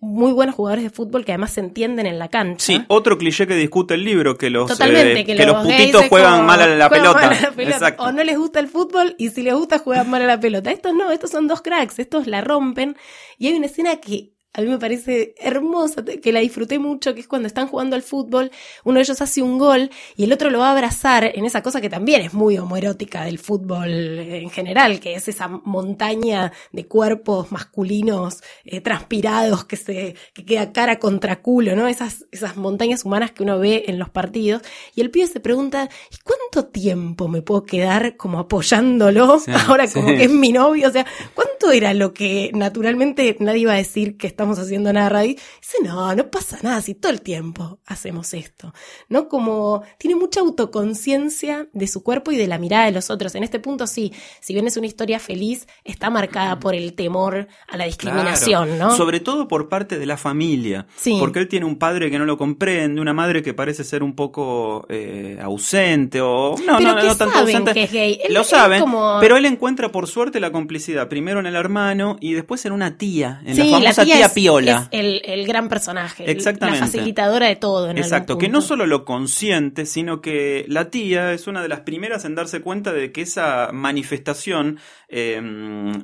[0.00, 2.64] muy buenos jugadores de fútbol que además se entienden en la cancha.
[2.64, 6.32] Sí, otro cliché que discute el libro, que los, eh, que, que los putitos juegan
[6.34, 7.20] como- mal a la pelota.
[7.20, 7.76] mal a la pelota.
[7.76, 8.02] Exacto.
[8.04, 10.70] O no les gusta el fútbol y si les gusta juegan mal a la pelota.
[10.70, 12.96] Estos no, estos son dos cracks, estos la rompen.
[13.38, 17.20] Y hay una escena que a mí me parece hermosa, que la disfruté mucho, que
[17.20, 18.50] es cuando están jugando al fútbol,
[18.84, 21.62] uno de ellos hace un gol y el otro lo va a abrazar en esa
[21.62, 26.86] cosa que también es muy homoerótica del fútbol en general, que es esa montaña de
[26.86, 31.88] cuerpos masculinos eh, transpirados que se que queda cara contra culo, ¿no?
[31.88, 34.62] Esas, esas montañas humanas que uno ve en los partidos.
[34.94, 39.86] Y el pibe se pregunta, ¿y cuánto tiempo me puedo quedar como apoyándolo Sí, ahora
[39.86, 39.94] sí.
[39.94, 40.88] como que es mi novio?
[40.88, 45.24] O sea, ¿cuánto era lo que naturalmente nadie iba a decir que estamos haciendo nada?
[45.24, 48.72] Y dice, no, no pasa nada, si todo el tiempo hacemos esto.
[49.08, 49.28] ¿No?
[49.28, 53.34] Como tiene mucha autoconciencia de su cuerpo y de la mirada de los otros.
[53.34, 57.48] En este punto sí, si bien es una historia feliz, está marcada por el temor
[57.68, 58.90] a la discriminación, Claro.
[58.90, 58.96] ¿no?
[58.96, 60.86] Sobre todo por parte de la familia.
[60.96, 61.16] Sí.
[61.18, 64.14] Porque él tiene un padre que no lo comprende, una madre que parece ser un
[64.14, 67.72] poco eh, ausente o no, Pero no, que no tanto ausente.
[67.74, 68.20] que es gay.
[68.24, 72.16] Él- lo saben, como- pero él encuentra por suerte la complicidad primero en el hermano
[72.20, 74.88] y después en una tía, en la Sí, famosa tía, Piola.
[74.90, 76.80] es el, el gran personaje, Exactamente.
[76.80, 77.90] la facilitadora de todo.
[77.90, 81.80] En Exacto, que no solo lo consiente, sino que la tía es una de las
[81.80, 85.40] primeras en darse cuenta de que esa manifestación eh,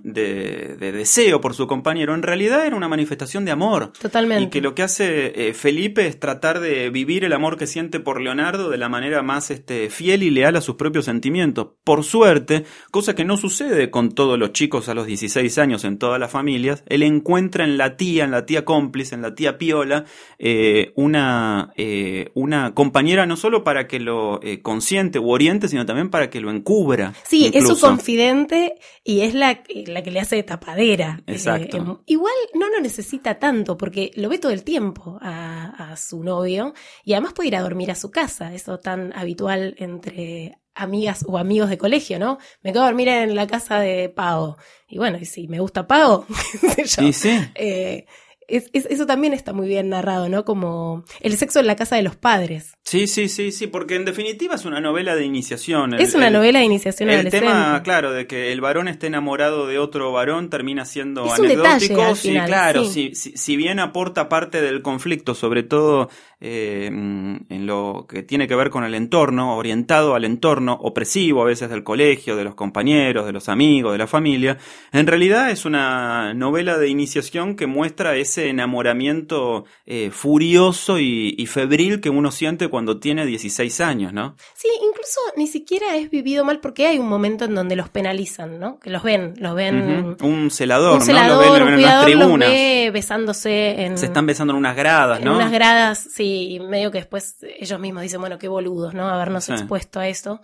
[0.02, 3.92] de, de deseo por su compañero en realidad era una manifestación de amor.
[4.00, 4.44] Totalmente.
[4.44, 8.00] Y que lo que hace eh, Felipe es tratar de vivir el amor que siente
[8.00, 11.68] por Leonardo de la manera más este, fiel y leal a sus propios sentimientos.
[11.84, 15.98] Por suerte, cosa que no sucede con todos los chicos a los 16 años en
[15.98, 19.34] todas las familias, él encuentra en la tía tía, en la tía cómplice, en la
[19.34, 20.04] tía piola,
[20.38, 25.86] eh, una, eh, una compañera no solo para que lo eh, consiente u oriente, sino
[25.86, 27.14] también para que lo encubra.
[27.24, 31.20] Sí, es su confidente y es la, la que le hace de tapadera.
[31.26, 31.76] Exacto.
[31.76, 35.96] Eh, em, igual no lo necesita tanto porque lo ve todo el tiempo a, a
[35.96, 40.58] su novio y además puede ir a dormir a su casa, eso tan habitual entre
[40.78, 42.38] amigas o amigos de colegio, ¿no?
[42.62, 44.56] Me quedo a dormir en la casa de Pau.
[44.88, 46.24] Y bueno, y si me gusta Pau,
[46.60, 47.08] qué sé yo.
[47.08, 47.38] Y sí.
[47.54, 48.06] Eh,
[48.48, 50.44] es- es- eso también está muy bien narrado, ¿no?
[50.44, 52.72] Como el sexo en la casa de los padres.
[52.84, 55.94] Sí, sí, sí, sí, porque en definitiva es una novela de iniciación.
[55.94, 59.06] El- es una el- novela de iniciación El tema, claro, de que el varón esté
[59.08, 62.02] enamorado de otro varón termina siendo Es un detalle anecdótico.
[62.02, 63.12] al sí, claro, sí.
[63.14, 66.08] si, si, si bien aporta parte del conflicto, sobre todo
[66.40, 71.42] eh, mm, en lo que tiene que ver con el entorno, orientado al entorno opresivo
[71.42, 74.56] a veces del colegio, de los compañeros, de los amigos, de la familia,
[74.92, 81.46] en realidad es una novela de iniciación que muestra ese enamoramiento eh, furioso y, y
[81.46, 84.36] febril que uno siente cuando tiene 16 años, ¿no?
[84.54, 88.58] Sí, incluso ni siquiera es vivido mal porque hay un momento en donde los penalizan,
[88.58, 88.78] ¿no?
[88.78, 90.16] Que los ven, los ven.
[90.20, 92.48] Un celador, Un celador, en las los tribunas.
[92.48, 95.36] ve besándose en, Se están besando en unas gradas, en ¿no?
[95.36, 99.08] unas gradas, sí, y medio que después ellos mismos dicen, bueno, qué boludos, ¿no?
[99.08, 99.52] Habernos Sí.
[99.52, 100.40] expuesto a eso.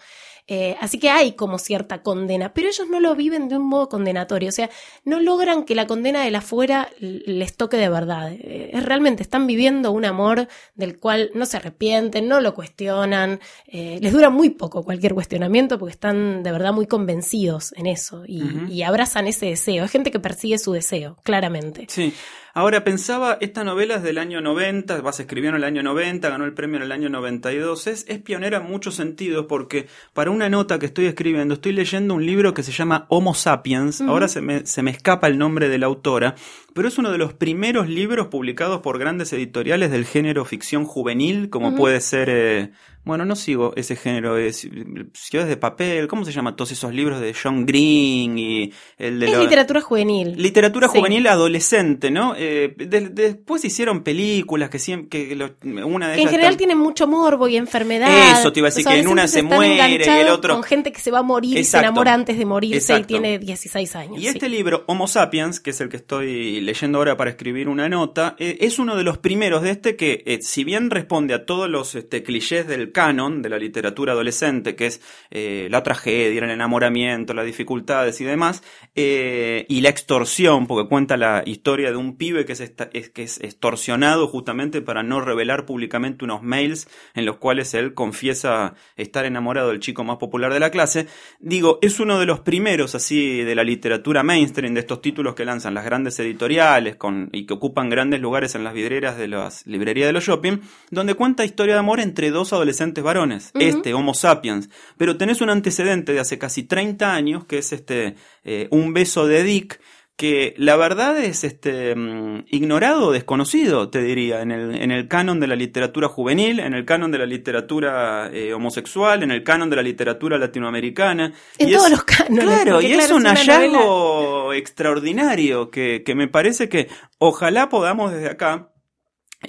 [0.46, 3.88] Eh, así que hay como cierta condena, pero ellos no lo viven de un modo
[3.88, 4.68] condenatorio, o sea,
[5.04, 8.30] no logran que la condena de la fuera les toque de verdad.
[8.32, 13.40] Eh, es realmente están viviendo un amor del cual no se arrepienten, no lo cuestionan,
[13.66, 18.24] eh, les dura muy poco cualquier cuestionamiento porque están de verdad muy convencidos en eso
[18.26, 19.84] y, y abrazan ese deseo.
[19.84, 21.86] Es gente que persigue su deseo, claramente.
[21.88, 22.12] Sí.
[22.56, 26.28] Ahora pensaba, esta novela es del año 90, va, se escribió en el año 90,
[26.28, 30.30] ganó el premio en el año 92, es, es pionera en muchos sentidos porque para
[30.30, 34.28] una nota que estoy escribiendo estoy leyendo un libro que se llama Homo Sapiens, ahora
[34.28, 36.36] se me, se me escapa el nombre de la autora,
[36.74, 41.50] pero es uno de los primeros libros publicados por grandes editoriales del género ficción juvenil,
[41.50, 42.28] como puede ser...
[42.30, 42.70] eh,
[43.04, 44.66] bueno, no sigo ese género, es
[45.12, 46.56] Ciudades de Papel, ¿cómo se llama?
[46.56, 50.34] Todos esos libros de John Green y el de Es literatura juvenil.
[50.36, 50.98] Literatura Sí.
[50.98, 52.34] juvenil adolescente, ¿no?
[52.36, 55.54] Eh, de- después hicieron películas que siempre, que lo-
[55.86, 58.38] una de Que en ellas general tienen mucho morbo y enfermedad.
[58.40, 60.92] Eso te iba a decir, que en una se muere y el otro- Con gente
[60.92, 63.02] que se va a morir y se enamora antes de morirse Exacto.
[63.02, 64.18] y tiene 16 años.
[64.18, 64.28] Y sí.
[64.28, 68.34] este libro, Homo Sapiens, que es el que estoy leyendo ahora para escribir una nota,
[68.38, 71.68] eh, es uno de los primeros de este que, eh, si bien responde a todos
[71.68, 76.50] los este, clichés del canon de la literatura adolescente, que es eh, la tragedia, el
[76.50, 78.62] enamoramiento, las dificultades y demás,
[78.94, 83.38] eh, y la extorsión, porque cuenta la historia de un pibe que es, que es
[83.40, 89.68] extorsionado justamente para no revelar públicamente unos mails en los cuales él confiesa estar enamorado
[89.68, 91.06] del chico más popular de la clase.
[91.40, 95.44] Digo, es uno de los primeros así de la literatura mainstream, de estos títulos que
[95.44, 96.96] lanzan las grandes editoriales
[97.32, 100.58] y que ocupan grandes lugares en las vidrieras de las librerías de los shopping,
[100.90, 104.68] donde cuenta historia de amor entre dos adolescentes varones, este Homo sapiens.
[104.98, 109.26] Pero tenés un antecedente de hace casi 30 años, que es este eh, Un beso
[109.26, 109.80] de Dick,
[110.16, 115.08] que la verdad es este mm, ignorado o desconocido, te diría, en el, en el
[115.08, 119.42] canon de la literatura juvenil, en el canon de la literatura eh, homosexual, en el
[119.42, 121.32] canon de la literatura latinoamericana.
[121.58, 122.44] En Y todos es- los cánones.
[122.44, 128.70] Claro, y es un hallazgo extraordinario que, que me parece que ojalá podamos desde acá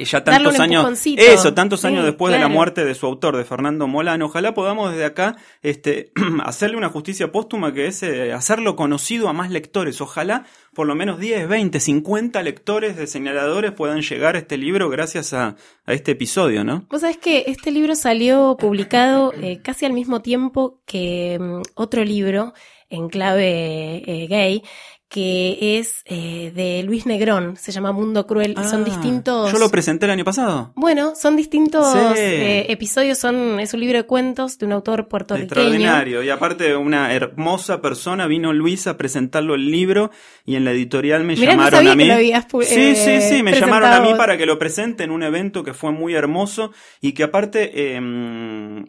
[0.03, 3.45] ya tantos años eso tantos Sí, años después de la muerte de su autor de
[3.45, 4.25] Fernando Molano.
[4.25, 6.11] Ojalá podamos desde acá este
[6.43, 10.01] hacerle una justicia póstuma que es eh, hacerlo conocido a más lectores.
[10.01, 14.89] Ojalá por lo menos 10, 20, 50 lectores de señaladores puedan llegar a este libro
[14.89, 15.55] gracias a,
[15.85, 16.85] a este episodio, ¿no?
[16.89, 22.03] Vos sabés que este libro salió publicado eh, casi al mismo tiempo que mm, otro
[22.03, 22.53] libro
[22.89, 24.63] en clave eh, gay
[25.07, 29.51] que es eh, de Luis Negrón, se llama Mundo Cruel, y son Ah, distintos...
[29.51, 30.73] Yo lo presenté el año pasado.
[30.75, 32.19] Bueno, son distintos Sí.
[32.19, 35.45] eh, episodios, son, es un libro de cuentos de un autor puertorriqueño.
[35.61, 36.23] Extraordinario.
[36.23, 40.09] Y aparte, una hermosa persona vino Luis a presentarlo el libro
[40.43, 42.03] y en la editorial me Mirá, no llamaron sabía a mí.
[42.03, 44.57] que lo habías pu- sí, eh, sí, sí, me llamaron a mí para que lo
[44.57, 47.71] presente en un evento que fue muy hermoso y que aparte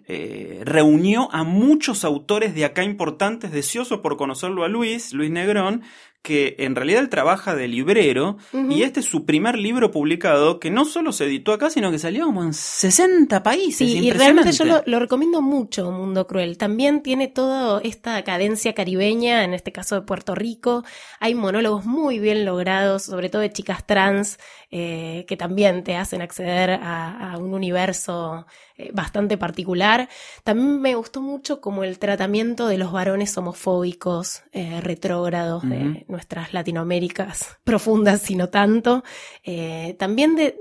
[0.09, 5.83] eh, reunió a muchos autores de acá importantes, deseosos por conocerlo a Luis, Luis Negrón,
[6.27, 10.73] que en realidad él trabaja de librero y este es su primer libro publicado que
[10.73, 13.89] no solo se editó acá, sino que salió como en 60 países.
[13.89, 16.59] Sí, y realmente yo lo, recomiendo mucho, Mundo Cruel.
[16.59, 20.83] También tiene toda esta cadencia caribeña, en este caso de Puerto Rico.
[21.21, 24.41] Hay monólogos muy bien logrados, sobre todo de chicas trans,
[24.73, 28.47] eh, que también te hacen acceder a, a un universo
[28.93, 30.09] bastante particular.
[30.45, 36.53] También me gustó mucho como el tratamiento de los varones homofóbicos, eh, retrógrados de nuestras
[36.53, 39.05] Latinoaméricas profundas, sino tanto.
[39.45, 40.59] Eh, también de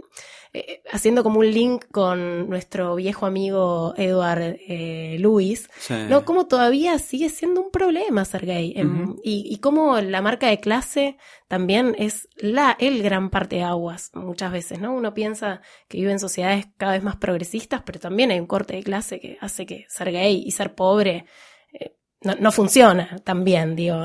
[0.57, 5.93] eh, haciendo como un link con nuestro viejo amigo Edward eh, Lewis, Sí.
[6.09, 6.23] ¿no?
[6.25, 8.73] Cómo todavía sigue siendo un problema ser gay.
[8.75, 13.63] em, y, y cómo la marca de clase también es la, el gran parte de
[13.63, 14.93] aguas, muchas veces, ¿no?
[14.93, 18.75] Uno piensa que vive en sociedades cada vez más progresistas, pero también hay un corte
[18.75, 21.25] de clase que hace que ser gay y ser pobre
[21.73, 23.97] eh, no, no funciona tan bien, digo.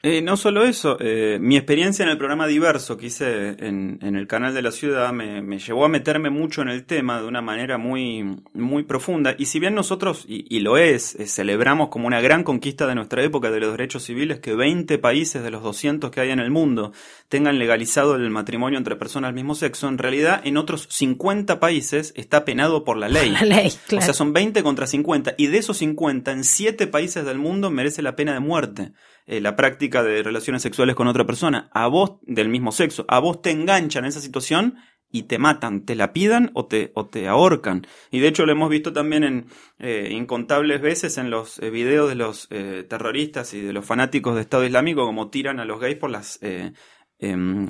[0.00, 4.14] Eh, no solo eso, eh, mi experiencia en el programa Diverso que hice en, en
[4.14, 7.26] el canal de la ciudad me, me llevó a meterme mucho en el tema de
[7.26, 9.34] una manera muy, muy profunda.
[9.36, 12.94] Y si bien nosotros, y, y lo es, eh, celebramos como una gran conquista de
[12.94, 16.38] nuestra época de los derechos civiles que 20 países de los 200 que hay en
[16.38, 16.92] el mundo
[17.28, 22.12] tengan legalizado el matrimonio entre personas del mismo sexo, en realidad en otros 50 países
[22.14, 23.30] está penado por la ley.
[23.30, 24.02] La ley, claro.
[24.02, 25.34] O sea, son 20 contra 50.
[25.38, 28.92] Y de esos 50, en 7 países del mundo merece la pena de muerte.
[29.28, 31.70] Eh, la práctica de relaciones sexuales con otra persona.
[31.72, 34.74] A vos, del mismo sexo, a vos te enganchan en esa situación
[35.10, 37.86] y te matan, te la pidan o te, o te ahorcan.
[38.10, 39.46] Y de hecho lo hemos visto también en
[39.78, 44.34] eh, incontables veces en los eh, videos de los eh, terroristas y de los fanáticos
[44.34, 46.38] de Estado Islámico, como tiran a los gays por las...
[46.42, 46.74] em,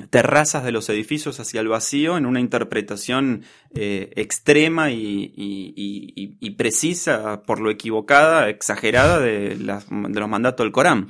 [0.09, 3.43] terrazas de los edificios hacia el vacío en una interpretación
[3.73, 10.63] eh, extrema y, y- y- precisa, por lo equivocada, exagerada de, las- de los mandatos
[10.65, 11.07] del Corán.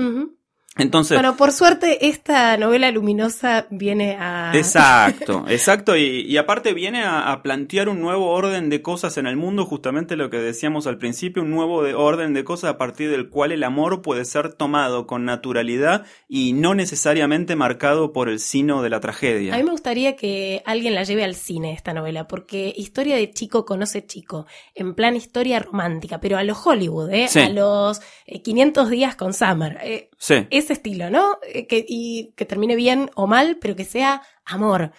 [0.80, 4.52] Entonces, Bueno, por suerte esta novela luminosa viene a...
[4.56, 5.96] Exacto, exacto.
[5.96, 9.65] Y, y aparte viene a, a plantear un nuevo orden de cosas en el mundo,
[9.65, 13.30] justamente lo que decíamos al principio, un nuevo de- orden de cosas a partir del
[13.30, 18.82] cual el amor puede ser tomado con naturalidad y no necesariamente marcado por el sino
[18.82, 19.54] de la tragedia.
[19.54, 23.32] A mí me gustaría que alguien la lleve al cine esta novela, porque historia de
[23.32, 27.28] chico conoce chico, en plan historia romántica, pero a los Hollywood, ¿eh?
[27.28, 27.39] Sí.
[27.39, 29.78] A los eh, 500 días con Summer.
[29.84, 30.46] eh, Sí.
[30.69, 31.38] Ese estilo, ¿no?
[31.53, 34.91] Eh, que, y que termine bien o mal, pero que sea amor.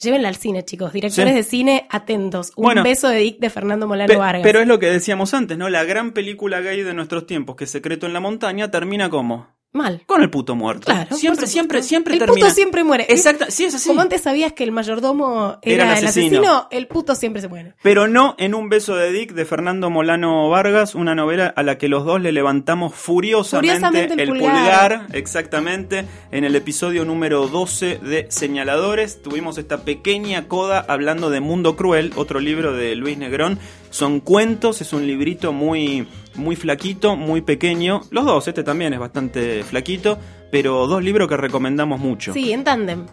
[0.00, 0.92] Llévenla al cine, chicos.
[0.92, 1.36] Directores Sí.
[1.36, 2.52] de cine, atentos.
[2.56, 2.82] Un Bueno.
[2.84, 4.42] beso de Dick de Fernando Molano Pe- Vargas.
[4.44, 5.68] pero es lo que decíamos antes, ¿no?
[5.68, 9.48] La gran película gay de nuestros tiempos, que es Secreto en la Montaña, termina como
[9.72, 10.02] Mal.
[10.06, 10.86] con el puto muerto.
[10.86, 11.14] Claro.
[11.14, 12.40] siempre, siempre, siempre el termina.
[12.46, 13.06] puto siempre muere.
[13.08, 13.88] Exacto, sí es así.
[13.88, 16.38] Como antes sabías que el mayordomo Era era, el el asesino.
[16.40, 17.74] asesino, el puto siempre se muere.
[17.82, 21.76] Pero no en Un beso de Dick de Fernando Molano Vargas, una novela a la
[21.78, 24.52] que los dos le levantamos furiosamente, Furiosamente el el pulgar.
[25.00, 25.06] pulgar.
[25.16, 29.22] exactamente, en el episodio número 12 de Señaladores.
[29.22, 33.58] Tuvimos esta pequeña coda hablando de Mundo Cruel, otro libro de Luis Negrón.
[33.90, 36.06] Son cuentos, es un librito muy,
[36.38, 38.00] muy flaquito, muy pequeño.
[38.10, 40.18] Los dos, este también es bastante flaquito,
[40.50, 42.32] pero dos libros que recomendamos mucho.
[42.32, 43.06] Sí, en tándem.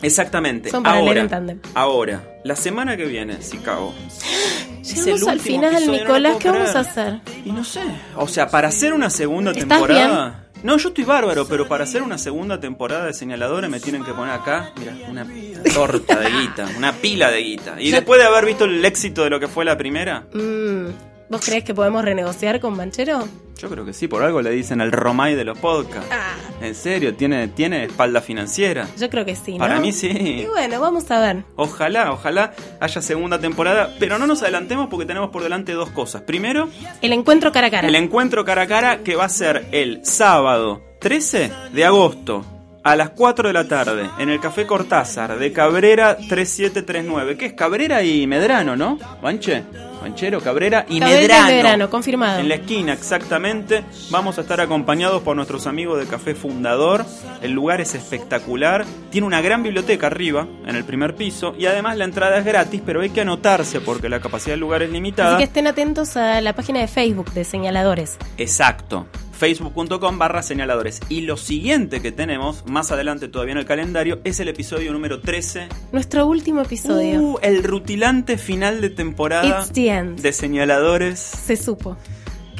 [0.00, 0.70] Exactamente.
[0.70, 1.60] Son para ahora, leer en tándem.
[1.74, 3.92] Ahora, la semana que viene, si cago.
[4.82, 6.32] Llegamos al final, episodio, no Nicolás.
[6.32, 7.20] puedo ¿Qué vamos a hacer?
[7.44, 7.82] Y no sé.
[8.16, 10.44] O sea, para hacer una segunda ¿Estás temporada.
[10.62, 14.12] No, yo estoy bárbaro, pero para hacer una segunda temporada de señaladores me tienen que
[14.12, 15.24] poner acá, mira, una
[15.72, 17.80] torta de guita, una pila de guita.
[17.80, 20.86] Y después de haber visto el éxito de lo que fue la primera, Mm,
[21.30, 23.26] ¿Vos creés que podemos renegociar con Manchero?
[23.60, 26.08] yo creo que sí, por algo le dicen el Romay de los podcasts.
[26.12, 28.86] Ah, En serio, tiene, tiene espalda financiera.
[28.96, 29.58] yo creo que sí, ¿no?
[29.58, 30.46] Para mí Y sí.
[30.48, 31.42] bueno, vamos a ver.
[31.56, 36.22] Ojalá, ojalá haya segunda temporada, pero no nos adelantemos porque tenemos por delante dos cosas.
[36.22, 36.68] Primero,
[37.02, 37.88] El encuentro cara a cara.
[37.88, 42.44] El encuentro cara a cara que va a ser el sábado 13 de agosto
[42.84, 47.36] a las 4 de la tarde en el Café Cortázar de Cabrera 3739.
[47.36, 47.52] que es?
[47.54, 48.98] Cabrera y Medrano, ¿no?
[49.20, 49.64] Banche,
[49.98, 51.46] Cabrera y Cabrera y Medrano.
[51.46, 52.40] Medrano, confirmado.
[52.40, 53.84] En la esquina, exactamente.
[54.10, 57.04] Vamos a estar acompañados por nuestros amigos de Café Fundador.
[57.42, 58.84] El lugar es espectacular.
[59.10, 61.54] Tiene una gran biblioteca arriba, en el primer piso.
[61.58, 64.82] Y además la entrada es gratis, pero hay que anotarse porque la capacidad del lugar
[64.82, 65.30] es limitada.
[65.30, 68.18] Así que estén atentos a la página de Facebook de Señaladores.
[68.36, 69.06] Exacto.
[69.38, 71.00] Facebook.com barra señaladores.
[71.08, 75.20] Y lo siguiente que tenemos, más adelante todavía en el calendario, es el episodio número
[75.20, 75.68] 13.
[75.92, 77.20] Nuestro último episodio.
[77.20, 80.20] Uh, el rutilante final de temporada It's the end.
[80.20, 81.20] de señaladores.
[81.20, 81.96] Se supo.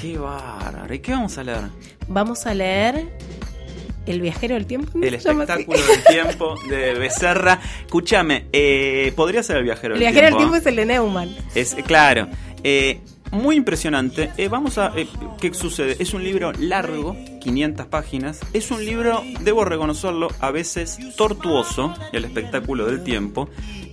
[0.01, 0.95] Qué bárbaro.
[0.95, 1.59] ¿Y qué vamos a leer?
[2.07, 3.09] Vamos a leer
[4.07, 4.93] El viajero del tiempo.
[4.95, 7.61] ¿no El espectáculo del tiempo de Becerra.
[7.85, 10.53] Escúchame, eh, podría ser el viajero El del viajero del tiempo.
[10.53, 11.37] tiempo es el de Neumann.
[11.57, 12.29] Es claro.
[12.63, 14.31] Eh, muy impresionante.
[14.37, 14.93] Eh, vamos a.
[14.99, 15.07] eh,
[15.41, 15.97] ¿Qué sucede?
[15.99, 18.41] Es un libro largo, 500 páginas.
[18.53, 23.49] Es un libro, debo reconocerlo, a veces tortuoso, el espectáculo del tiempo.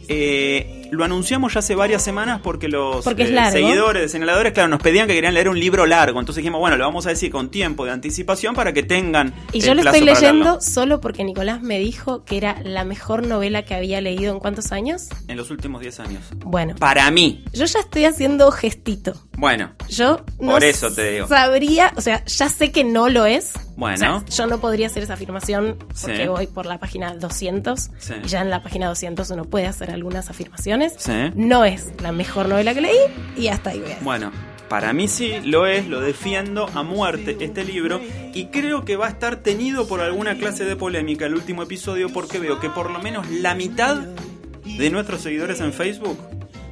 [0.08, 4.69] Eh, lo anunciamos ya hace varias semanas porque los Porque eh, seguidores de señaladores, claro,
[4.69, 6.19] nos pedían que querían leer un libro largo.
[6.19, 9.33] Entonces dijimos, bueno, lo vamos a decir con tiempo de anticipación para que tengan.
[9.52, 10.13] Y yo lo estoy leerlo.
[10.21, 14.39] leyendo solo porque Nicolás me dijo que era la mejor novela que había leído en
[14.39, 15.10] cuántos años.
[15.27, 16.23] En los últimos 10 años.
[16.37, 17.43] Bueno, Para mí.
[17.54, 19.13] yo ya estoy haciendo gestito.
[19.37, 21.27] Bueno, Yo no Por eso te digo.
[21.27, 23.52] sabría, o sea, ya sé que no lo es.
[23.75, 24.23] Bueno.
[24.25, 26.27] O sea, yo no podría hacer esa afirmación porque Sí.
[26.29, 28.13] voy por la página 200 Sí.
[28.23, 30.85] y ya en la página 200 uno puede hacer algunas afirmaciones.
[30.98, 31.31] Sí.
[31.36, 32.98] No es la mejor novela que leí
[33.38, 34.00] y hasta ahí voy a.
[34.02, 34.31] Bueno,
[34.69, 38.02] para mí sí lo es, lo defiendo a muerte este libro
[38.33, 42.10] y creo que va a estar tenido por alguna clase de polémica el último episodio
[42.12, 46.17] porque veo que por lo menos la mitad de nuestros seguidores en Facebook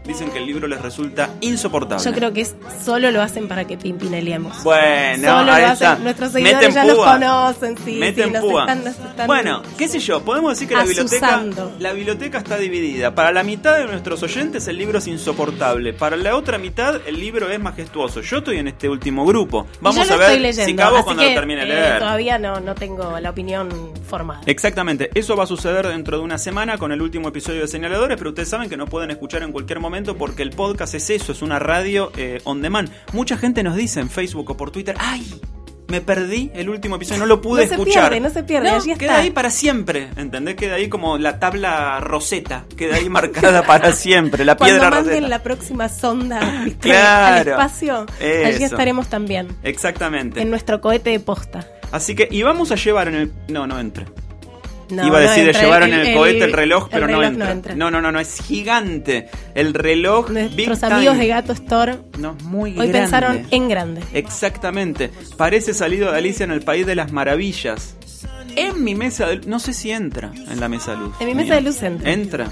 [0.05, 2.03] dicen que el libro les resulta insoportable.
[2.03, 4.63] Yo creo que es, solo lo hacen para que pimpineliemos.
[4.63, 5.95] Bueno, Solo ahí lo está.
[5.95, 7.13] Nuestros seguidores Meten ya nos púa.
[7.13, 8.61] conocen, sí, Meten sí, nos púa.
[8.61, 11.71] están, nos están- Bueno, qué sé yo, podemos decir que la biblioteca, Asusando.
[11.79, 13.15] la biblioteca está dividida.
[13.15, 15.93] Para la mitad de nuestros oyentes el libro es insoportable.
[15.93, 18.21] Para la otra mitad el libro es majestuoso.
[18.21, 19.67] Yo estoy en este último grupo.
[19.81, 21.99] Vamos a ver leyendo, si cabo cuando que, lo termine de eh, leer.
[21.99, 23.69] todavía no, no tengo la opinión
[24.07, 24.41] formada.
[24.45, 28.17] Exactamente, eso va a suceder dentro de una semana con el último episodio de Señaladores,
[28.17, 31.31] pero ustedes saben que no pueden escuchar en cualquier momento porque el podcast es eso,
[31.31, 32.89] es una radio eh, on demand.
[33.13, 35.39] Mucha gente nos dice en Facebook o por Twitter, ¡ay!
[35.87, 38.09] Me perdí el último episodio, no lo pude No se escuchar.
[38.09, 38.99] pierde, no se pierde, allí está.
[39.05, 40.55] Queda ahí para siempre, ¿entendés?
[40.55, 45.09] Queda ahí como la tabla roseta, queda ahí marcada para siempre, la Cuando piedra manden
[45.13, 45.27] roseta.
[45.27, 46.79] la próxima sonda ¿viste?
[46.89, 47.35] Claro.
[47.41, 49.49] al espacio, allí estaremos también.
[49.61, 50.41] Exactamente.
[50.41, 51.67] En nuestro cohete de posta.
[51.91, 53.31] Así que, y vamos a llevar en el...
[53.49, 54.07] No, no entre.
[54.95, 55.61] No, Iba a no decir de entra.
[55.63, 57.45] llevar en el, cohete el reloj, el pero no, entra.
[57.45, 57.75] no entra.
[57.75, 59.29] No, no, no, no, es gigante.
[59.55, 61.17] El reloj Nuestros Big amigos Time.
[61.23, 62.93] de Gato Store No, es muy hoy grande.
[62.99, 64.01] pensaron en grande.
[64.13, 65.09] Exactamente.
[65.37, 67.95] Parece salido de Alicia en el País de las Maravillas.
[68.55, 71.15] En mi mesa de No sé si entra en la mesa de luz.
[71.19, 71.55] En mi mesa mía.
[71.55, 72.11] de luz entra.
[72.11, 72.47] ¿Entra?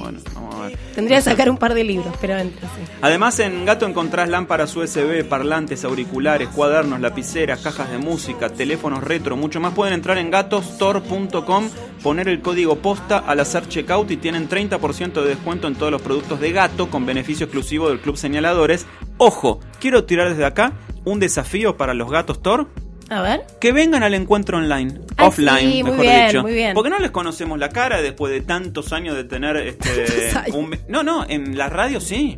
[0.00, 0.78] Bueno, vamos a ver.
[0.94, 2.90] Tendría que sacar un par de libros, pero entra, sí.
[3.02, 9.36] Además en Gato encontrás lámparas USB, parlantes, auriculares, cuadernos, lapiceras, cajas de música, teléfonos retro,
[9.36, 9.74] mucho más.
[9.74, 11.68] Pueden entrar en gatostore.com,
[12.02, 16.02] poner el código posta al hacer checkout y tienen 30% de descuento en todos los
[16.02, 18.86] productos de Gato con beneficio exclusivo del Club Señaladores.
[19.18, 20.72] Ojo, quiero tirar desde acá
[21.04, 22.66] un desafío para los Gato Store.
[23.10, 23.42] A ver.
[23.60, 26.42] Que vengan al encuentro online, offline, sí, muy mejor bien, dicho.
[26.42, 26.74] muy bien.
[26.74, 31.02] Porque no les conocemos la cara después de tantos años de tener este un- no,
[31.02, 32.36] no, en la radio sí.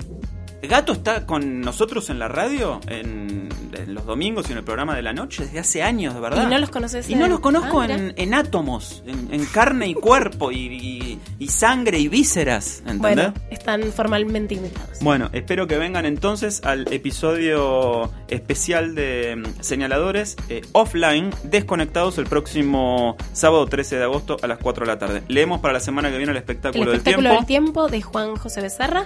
[0.63, 4.95] Gato está con nosotros en la radio en, en los domingos y en el programa
[4.95, 6.47] de la noche desde hace años, de verdad.
[6.47, 9.89] ¿Y no los conoces Y no los conozco Ah, en, en átomos, en, en carne
[9.89, 13.01] y cuerpo y, y- y sangre y vísceras, ¿entendés?
[13.01, 14.99] Bueno, están formalmente invitados.
[15.01, 22.27] Bueno, espero que vengan entonces al episodio especial de mm, señaladores eh, offline, desconectados el
[22.27, 25.23] próximo sábado 13 de agosto a las 4 de la tarde.
[25.29, 27.87] Leemos para la semana que viene el El espectáculo, espectáculo del del tiempo.
[27.87, 29.05] tiempo de Juan José Becerra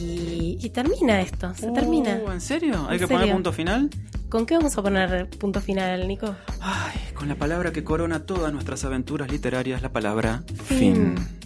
[0.00, 0.17] y,
[0.60, 2.20] y termina esto, se termina.
[2.24, 2.86] Uh, ¿En serio?
[2.88, 3.90] ¿Hay ¿En que poner punto final?
[4.28, 6.34] ¿Con qué vamos a poner punto final, Nico?
[6.60, 11.16] Ay, con la palabra que corona todas nuestras aventuras literarias, la palabra Fin.
[11.16, 11.38] fin.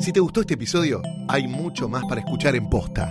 [0.00, 3.10] Si te gustó este episodio, hay mucho más para escuchar en Posta.